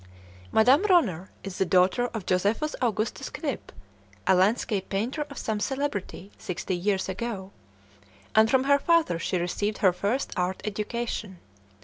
Madame 0.51 0.81
Ronner 0.89 1.29
is 1.43 1.59
the 1.59 1.63
daughter 1.67 2.07
of 2.07 2.25
Josephus 2.25 2.75
Augustus 2.81 3.29
Knip, 3.29 3.71
a 4.25 4.33
landscape 4.33 4.89
painter 4.89 5.27
of 5.29 5.37
some 5.37 5.59
celebrity 5.59 6.31
sixty 6.39 6.75
years 6.75 7.07
ago, 7.07 7.51
and 8.33 8.49
from 8.49 8.63
her 8.63 8.79
father 8.79 9.19
she 9.19 9.37
received 9.37 9.77
her 9.77 9.93
first 9.93 10.33
art 10.35 10.59
education. 10.65 11.37